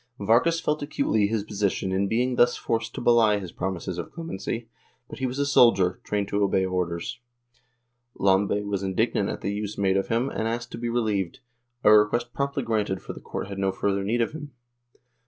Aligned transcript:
Vargas 0.17 0.59
felt 0.59 0.81
acutely 0.81 1.27
his 1.27 1.43
position 1.43 1.91
in 1.91 2.07
being 2.07 2.33
thus 2.35 2.57
forced 2.57 2.95
to 2.95 3.01
belie 3.01 3.37
his 3.37 3.51
promises 3.51 3.99
of 3.99 4.11
clemency, 4.11 4.67
but 5.07 5.19
he 5.19 5.27
was 5.27 5.37
a 5.37 5.45
soldier, 5.45 6.01
trained 6.03 6.27
to 6.29 6.41
obey 6.41 6.65
orders. 6.65 7.19
Lombay 8.17 8.63
was 8.63 8.81
indignant 8.81 9.29
at 9.29 9.41
the 9.41 9.53
use 9.53 9.77
made 9.77 9.97
of 9.97 10.07
him 10.07 10.27
and 10.31 10.47
asked 10.47 10.71
to 10.71 10.79
be 10.79 10.89
relieved, 10.89 11.41
a 11.83 11.91
request 11.91 12.33
promptly 12.33 12.63
granted 12.63 12.99
for 12.99 13.13
the 13.13 13.21
court 13.21 13.47
had 13.47 13.59
no 13.59 13.71
further 13.71 14.03
need 14.03 14.21
of 14.23 14.31
him. 14.31 14.53